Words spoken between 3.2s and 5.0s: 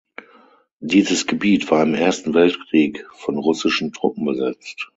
russischen Truppen besetzt.